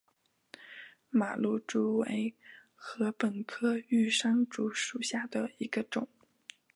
[1.11, 2.33] 马鹿竹为
[2.75, 6.07] 禾本科玉山竹属下的一个种。